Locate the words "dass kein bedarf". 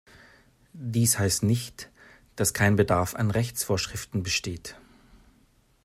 2.35-3.13